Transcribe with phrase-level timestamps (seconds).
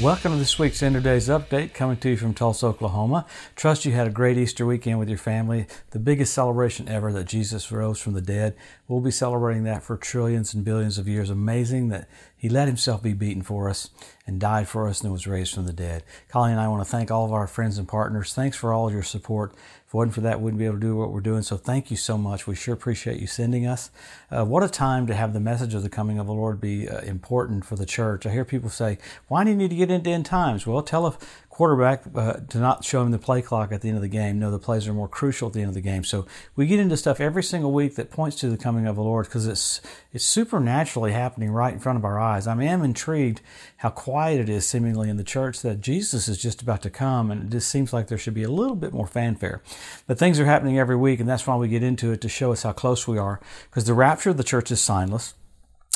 [0.00, 3.26] Welcome to this week's End of Days Update, coming to you from Tulsa, Oklahoma.
[3.56, 7.24] Trust you had a great Easter weekend with your family, the biggest celebration ever that
[7.24, 8.54] Jesus rose from the dead.
[8.86, 11.30] We'll be celebrating that for trillions and billions of years.
[11.30, 13.90] Amazing that He let Himself be beaten for us
[14.28, 16.04] and died for us and was raised from the dead.
[16.28, 18.34] Colleen and I want to thank all of our friends and partners.
[18.34, 19.52] Thanks for all your support.
[19.54, 21.40] If it wasn't for that, we wouldn't be able to do what we're doing.
[21.42, 22.46] So thank you so much.
[22.46, 23.90] We sure appreciate you sending us.
[24.30, 26.86] Uh, what a time to have the message of the coming of the Lord be
[26.86, 28.26] uh, important for the church.
[28.26, 30.66] I hear people say, why do you need to get into end times?
[30.66, 31.16] Well, tell a
[31.58, 34.38] quarterback uh, to not show him the play clock at the end of the game.
[34.38, 36.04] No, the plays are more crucial at the end of the game.
[36.04, 39.02] So we get into stuff every single week that points to the coming of the
[39.02, 39.80] Lord because it's
[40.12, 42.46] it's supernaturally happening right in front of our eyes.
[42.46, 43.40] I mean, I'm intrigued
[43.78, 47.28] how quiet it is seemingly in the church that Jesus is just about to come,
[47.32, 49.60] and it just seems like there should be a little bit more fanfare.
[50.06, 52.52] But things are happening every week, and that's why we get into it to show
[52.52, 53.40] us how close we are.
[53.68, 55.34] Because the rapture of the church is signless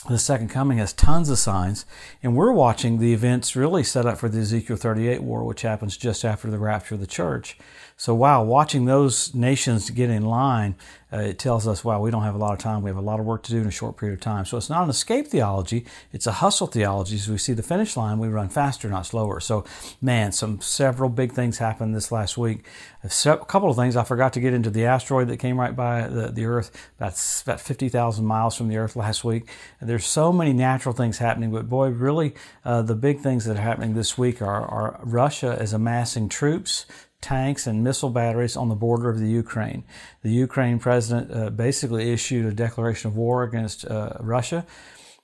[0.08, 1.86] the second coming has tons of signs,
[2.22, 5.96] and we're watching the events really set up for the Ezekiel 38 war, which happens
[5.96, 7.56] just after the rapture of the church.
[7.96, 10.74] So, wow, watching those nations get in line,
[11.12, 12.82] uh, it tells us, wow, we don't have a lot of time.
[12.82, 14.44] We have a lot of work to do in a short period of time.
[14.44, 17.14] So, it's not an escape theology, it's a hustle theology.
[17.14, 19.38] As we see the finish line, we run faster, not slower.
[19.38, 19.64] So,
[20.00, 22.66] man, some several big things happened this last week.
[23.04, 26.06] A couple of things I forgot to get into the asteroid that came right by
[26.06, 29.48] the, the Earth, that's about 50,000 miles from the Earth last week.
[29.80, 33.62] There's so many natural things happening, but boy, really, uh, the big things that are
[33.62, 36.86] happening this week are, are Russia is amassing troops
[37.22, 39.84] tanks and missile batteries on the border of the Ukraine.
[40.22, 44.66] The Ukraine president uh, basically issued a declaration of war against uh, Russia.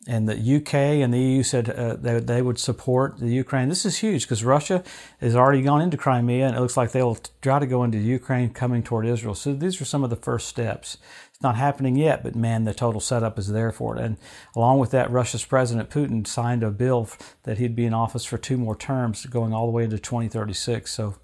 [0.09, 3.69] And the UK and the EU said uh, they, they would support the Ukraine.
[3.69, 4.83] This is huge because Russia
[5.21, 7.99] has already gone into Crimea, and it looks like they will try to go into
[7.99, 9.35] Ukraine coming toward Israel.
[9.35, 10.97] So these are some of the first steps.
[11.29, 14.03] It's not happening yet, but man, the total setup is there for it.
[14.03, 14.17] And
[14.57, 17.11] along with that, Russia's President Putin signed a bill
[17.43, 20.91] that he'd be in office for two more terms, going all the way into 2036.
[20.91, 21.17] So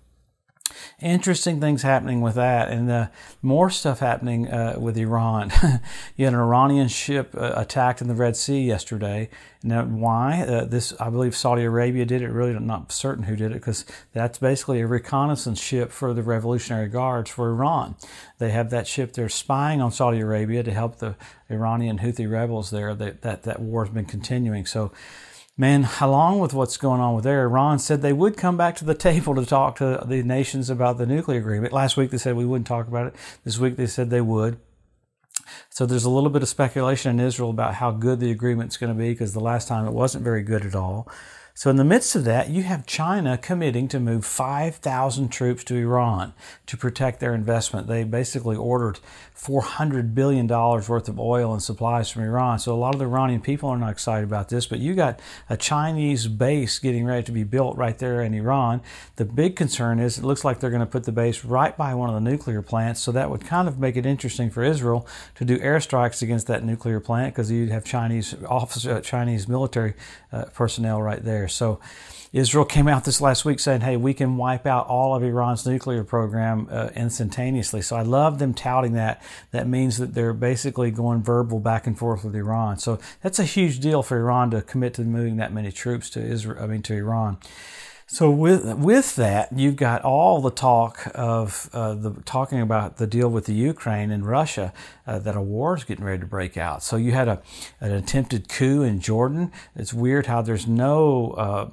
[1.01, 3.07] interesting things happening with that, and uh,
[3.43, 5.51] more stuff happening uh, with Iran.
[6.17, 9.29] you had an Iranian ship uh, attacked in the Red Sea yesterday.
[9.63, 10.43] Now, why?
[10.43, 12.29] Uh, this, I believe, Saudi Arabia did it.
[12.29, 16.23] Really, I'm not certain who did it because that's basically a reconnaissance ship for the
[16.23, 17.97] Revolutionary Guards for Iran.
[18.39, 21.17] They have that ship there spying on Saudi Arabia to help the
[21.51, 22.95] Iranian Houthi rebels there.
[22.95, 24.67] That that, that war has been continuing.
[24.67, 24.93] So
[25.57, 28.85] man, along with what's going on with there, Iran said they would come back to
[28.85, 31.73] the table to talk to the nations about the nuclear agreement.
[31.73, 33.15] Last week they said we wouldn't talk about it.
[33.45, 34.59] This week they said they would.
[35.69, 38.93] So there's a little bit of speculation in Israel about how good the agreement's going
[38.93, 41.09] to be because the last time it wasn't very good at all.
[41.57, 45.77] So, in the midst of that, you have China committing to move 5,000 troops to
[45.77, 46.33] Iran
[46.67, 47.87] to protect their investment.
[47.87, 48.99] They basically ordered
[49.37, 52.59] $400 billion worth of oil and supplies from Iran.
[52.59, 55.21] So, a lot of the Iranian people are not excited about this, but you got
[55.49, 58.83] a Chinese base getting ready to be built right there in Iran.
[59.15, 61.95] The big concern is it looks like they're going to put the base right by
[61.95, 63.01] one of the nuclear plants.
[63.01, 66.65] So, that would kind of make it interesting for Israel to do airstrikes against that
[66.65, 69.95] nuclear plant because you'd have Chinese officer, Chinese military
[70.33, 71.81] uh, personnel right there So
[72.35, 75.65] Israel came out this last week saying, hey, we can wipe out all of Iran's
[75.65, 77.81] nuclear program uh, instantaneously.
[77.81, 79.23] So I love them touting that.
[79.53, 82.79] That means that they're basically going verbal back and forth with Iran.
[82.79, 86.21] So that's a huge deal for Iran to commit to moving that many troops to
[86.21, 87.39] Israel, I mean, to Iran.
[88.07, 93.07] So with with that, you've got all the talk of uh, the talking about the
[93.07, 94.75] deal with the Ukraine and Russia
[95.07, 96.83] uh, that a war is getting ready to break out.
[96.83, 97.43] So you had a
[97.81, 99.53] an attempted coup in Jordan.
[99.75, 101.69] It's weird how there's no uh,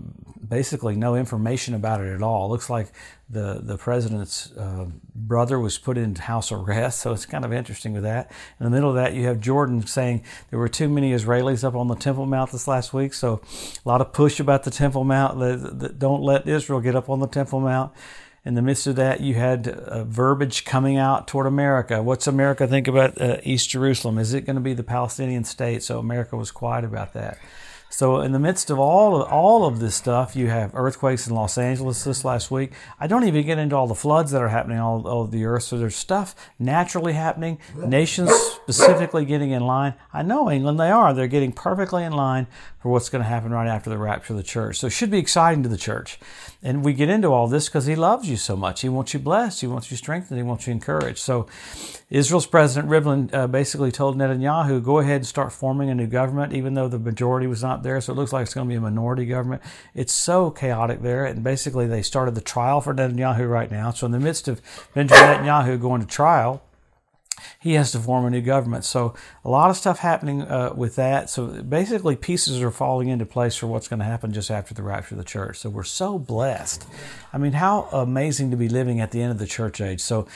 [0.52, 2.46] basically no information about it at all.
[2.46, 2.92] It looks like
[3.30, 7.94] the the president's uh, brother was put into house arrest, so it's kind of interesting
[7.94, 8.30] with that.
[8.60, 11.74] In the middle of that, you have Jordan saying there were too many Israelis up
[11.74, 13.42] on the Temple Mount this last week, so
[13.84, 15.98] a lot of push about the Temple Mount.
[15.98, 17.94] Don't let Israel get up on the Temple Mount.
[18.44, 22.04] In the midst of that, you had uh, verbiage coming out toward America.
[22.04, 24.18] What's America think about uh, East Jerusalem?
[24.18, 25.84] Is it going to be the Palestinian state?
[25.84, 27.38] So America was quiet about that.
[27.92, 31.36] So in the midst of all of, all of this stuff, you have earthquakes in
[31.36, 32.72] Los Angeles this last week.
[33.02, 35.44] I don't even get into all the floods that are happening all, all over the
[35.44, 35.64] earth.
[35.64, 38.32] So there's stuff naturally happening, nations
[38.72, 39.94] specifically getting in line.
[40.14, 41.14] I know England, they are.
[41.14, 42.48] They're getting perfectly in line
[42.80, 44.80] for what's going to happen right after the rapture of the church.
[44.80, 46.20] So it should be exciting to the church.
[46.64, 48.82] And we get into all this because he loves you so much.
[48.82, 49.62] He wants you blessed.
[49.62, 50.40] He wants you strengthened.
[50.40, 51.20] He wants you encouraged.
[51.20, 51.48] So
[52.10, 56.54] Israel's President Rivlin uh, basically told Netanyahu, go ahead and start forming a new government,
[56.54, 58.00] even though the majority was not there.
[58.02, 59.62] So it looks like it's going to be a minority government.
[59.94, 61.26] It's so chaotic there.
[61.26, 63.92] And basically, they started the trial for Netanyahu right now.
[63.92, 64.62] So in the midst of
[64.94, 66.64] Benjamin Netanyahu going to trial,
[67.62, 68.84] he has to form a new government.
[68.84, 69.14] So
[69.46, 71.30] a lot of stuff happening uh, with that.
[71.30, 74.82] So basically, pieces are falling into place for what's going to happen just after the
[74.82, 75.60] rapture of the church.
[75.60, 76.88] So we're so blessed.
[77.32, 80.02] I mean, how amazing to be living at the end of the church age.
[80.02, 80.28] So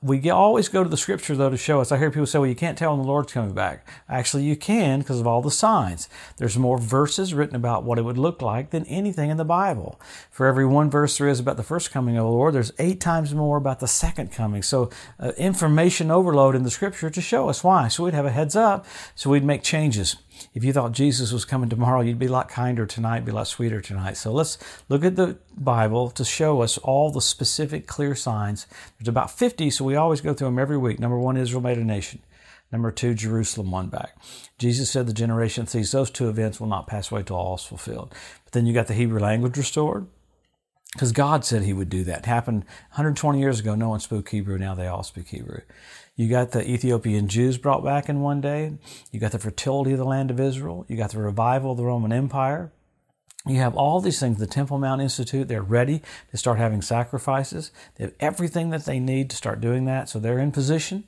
[0.00, 1.92] we always go to the scripture though to show us.
[1.92, 3.86] I hear people say, well, you can't tell when the Lord's coming back.
[4.08, 6.08] Actually, you can because of all the signs.
[6.36, 10.00] There's more verses written about what it would look like than anything in the Bible.
[10.30, 13.00] For every one verse there is about the first coming of the Lord, there's eight
[13.00, 14.62] times more about the second coming.
[14.62, 17.88] So, uh, information overload in the scripture to show us why.
[17.88, 20.16] So, we'd have a heads up so we'd make changes.
[20.54, 23.34] If you thought Jesus was coming tomorrow, you'd be a lot kinder tonight, be a
[23.34, 24.16] lot sweeter tonight.
[24.16, 24.58] So let's
[24.88, 28.66] look at the Bible to show us all the specific clear signs.
[28.98, 30.98] There's about 50, so we always go through them every week.
[30.98, 32.20] Number one, Israel made a nation.
[32.70, 34.16] Number two, Jerusalem won back.
[34.58, 37.64] Jesus said the generation sees those two events will not pass away till all is
[37.64, 38.14] fulfilled.
[38.44, 40.06] But then you got the Hebrew language restored
[40.92, 42.20] because God said He would do that.
[42.20, 43.74] It happened 120 years ago.
[43.74, 44.58] No one spoke Hebrew.
[44.58, 45.60] Now they all speak Hebrew.
[46.14, 48.74] You got the Ethiopian Jews brought back in one day.
[49.10, 50.84] You got the fertility of the land of Israel.
[50.88, 52.70] You got the revival of the Roman Empire.
[53.46, 54.38] You have all these things.
[54.38, 57.72] The Temple Mount Institute, they're ready to start having sacrifices.
[57.96, 60.08] They have everything that they need to start doing that.
[60.08, 61.04] So they're in position.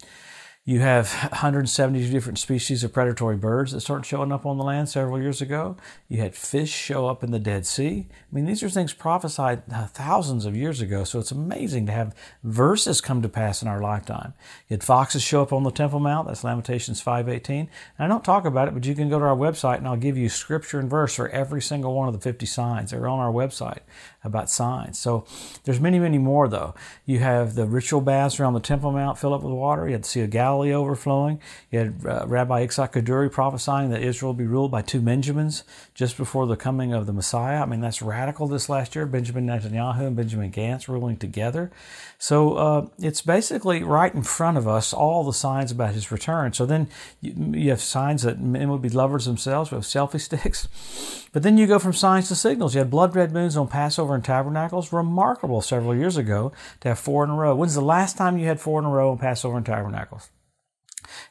[0.67, 4.89] You have 170 different species of predatory birds that started showing up on the land
[4.89, 5.77] several years ago.
[6.09, 8.07] You had fish show up in the Dead Sea.
[8.11, 11.93] I mean, these are things prophesied uh, thousands of years ago, so it's amazing to
[11.93, 14.33] have verses come to pass in our lifetime.
[14.67, 16.29] You had foxes show up on the Temple Mount.
[16.29, 17.51] That's Lamentations 5.18.
[17.51, 17.69] And
[17.99, 20.17] I don't talk about it, but you can go to our website and I'll give
[20.17, 22.91] you scripture and verse for every single one of the 50 signs.
[22.91, 23.81] They're on our website
[24.25, 24.99] about signs.
[24.99, 25.27] So
[25.65, 26.75] there's many, many more though.
[27.05, 29.87] You have the ritual baths around the Temple Mount fill up with water.
[29.87, 31.41] You had the Sea of Galilee overflowing.
[31.71, 35.65] You had uh, Rabbi Yitzhak Kaduri prophesying that Israel will be ruled by two Benjamins
[35.95, 37.63] just before the coming of the Messiah.
[37.63, 39.07] I mean, that's radical this last year.
[39.07, 41.71] Benjamin Netanyahu and Benjamin Gantz ruling together.
[42.19, 46.53] So uh, it's basically right in front of us all the signs about his return.
[46.53, 46.89] So then
[47.21, 49.71] you, you have signs that men would be lovers themselves.
[49.71, 50.69] We have selfie sticks.
[51.33, 52.75] But then you go from signs to signals.
[52.75, 54.93] You had blood red moons on Passover and Tabernacles.
[54.93, 57.57] Remarkable several years ago to have four in a row.
[57.57, 60.31] When's the last time you had four in a row on Passover and Tabernacles?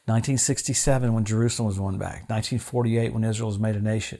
[0.06, 2.28] 1967 when Jerusalem was won back.
[2.28, 4.18] 1948 when Israel was made a nation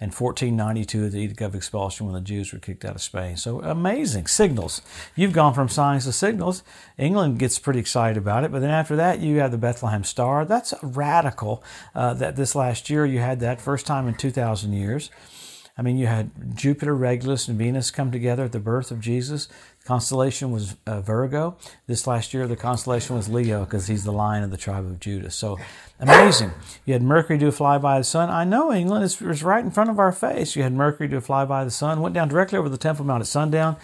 [0.00, 3.36] and 1492 the Edict of Expulsion when the Jews were kicked out of Spain.
[3.36, 4.80] So amazing signals.
[5.16, 6.62] You've gone from signs to signals.
[6.96, 10.44] England gets pretty excited about it, but then after that you have the Bethlehem Star.
[10.44, 11.64] That's radical.
[11.94, 15.10] Uh, that this last year you had that first time in 2,000 years.
[15.78, 19.46] I mean, you had Jupiter, Regulus, and Venus come together at the birth of Jesus.
[19.46, 21.56] The constellation was uh, Virgo.
[21.86, 24.98] This last year, the constellation was Leo because he's the lion of the tribe of
[24.98, 25.30] Judah.
[25.30, 25.56] So
[26.00, 26.50] amazing.
[26.84, 28.28] You had Mercury do a flyby the sun.
[28.28, 30.56] I know England is, right in front of our face.
[30.56, 33.20] You had Mercury do a flyby the sun, went down directly over the Temple Mount
[33.20, 33.76] at sundown.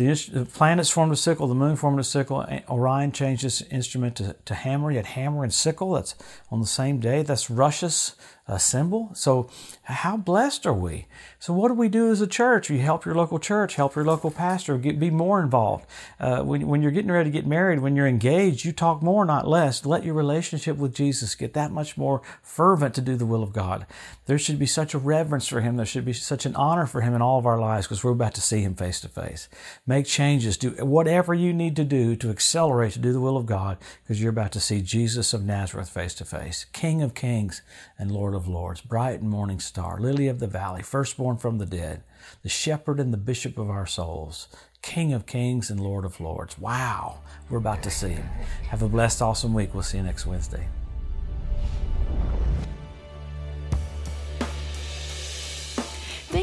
[0.00, 2.46] The, planets formed a sickle, the moon formed a sickle.
[2.70, 4.90] Orion changed his instrument to, to hammer.
[4.90, 5.92] You had hammer and sickle.
[5.92, 6.14] That's
[6.50, 7.22] on the same day.
[7.22, 8.14] That's Russia's
[8.50, 9.10] uh, symbol.
[9.14, 9.48] So,
[9.84, 11.06] how blessed are we?
[11.38, 12.68] So, what do we do as a church?
[12.68, 15.86] You help your local church, help your local pastor, get, be more involved.
[16.18, 19.24] Uh, when, when you're getting ready to get married, when you're engaged, you talk more,
[19.24, 19.86] not less.
[19.86, 23.52] Let your relationship with Jesus get that much more fervent to do the will of
[23.52, 23.86] God.
[24.26, 25.76] There should be such a reverence for Him.
[25.76, 28.10] There should be such an honor for Him in all of our lives because we're
[28.10, 29.48] about to see Him face to face.
[29.90, 30.56] Make changes.
[30.56, 34.22] Do whatever you need to do to accelerate to do the will of God because
[34.22, 37.62] you're about to see Jesus of Nazareth face to face, King of kings
[37.98, 41.66] and Lord of lords, bright and morning star, lily of the valley, firstborn from the
[41.66, 42.04] dead,
[42.44, 44.46] the shepherd and the bishop of our souls,
[44.80, 46.56] King of kings and Lord of lords.
[46.56, 47.18] Wow,
[47.48, 48.28] we're about to see him.
[48.68, 49.74] Have a blessed, awesome week.
[49.74, 50.68] We'll see you next Wednesday.